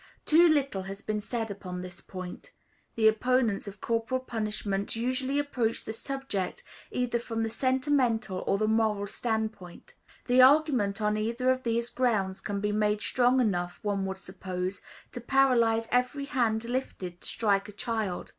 Too 0.25 0.47
little 0.47 0.81
has 0.81 1.01
been 1.03 1.21
said 1.21 1.51
upon 1.51 1.81
this 1.83 2.01
point. 2.01 2.53
The 2.95 3.07
opponents 3.07 3.67
of 3.67 3.79
corporal 3.81 4.19
punishment 4.19 4.95
usually 4.95 5.37
approach 5.37 5.85
the 5.85 5.93
subject 5.93 6.63
either 6.89 7.19
from 7.19 7.43
the 7.43 7.51
sentimental 7.51 8.43
or 8.47 8.57
the 8.57 8.67
moral 8.67 9.05
standpoint. 9.05 9.93
The 10.25 10.41
argument 10.41 11.01
on 11.03 11.17
either 11.17 11.51
of 11.51 11.61
these 11.61 11.91
grounds 11.91 12.41
can 12.41 12.59
be 12.59 12.71
made 12.71 13.01
strong 13.01 13.39
enough, 13.39 13.77
one 13.83 14.03
would 14.07 14.17
suppose, 14.17 14.81
to 15.11 15.21
paralyze 15.21 15.87
every 15.91 16.25
hand 16.25 16.65
lifted 16.65 17.21
to 17.21 17.27
strike 17.27 17.69
a 17.69 17.71
child. 17.71 18.29